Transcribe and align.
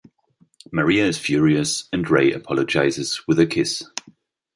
Maria 0.71 1.05
is 1.07 1.19
furious 1.19 1.87
and 1.93 2.09
Ray 2.09 2.31
apologizes 2.31 3.21
with 3.27 3.37
a 3.39 3.45
kiss. 3.45 3.83